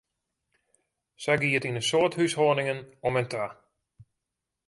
Sa 1.23 1.33
gie 1.39 1.55
it 1.57 1.67
yn 1.69 1.79
in 1.81 1.87
soad 1.89 2.13
húshâldingen 2.17 2.79
om 3.07 3.15
en 3.19 3.27
ta. 3.33 3.45